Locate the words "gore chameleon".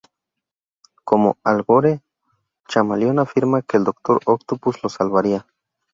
1.61-3.19